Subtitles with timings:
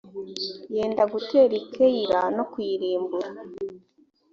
[0.75, 3.29] yenda gutera i keyila no kuyirimbura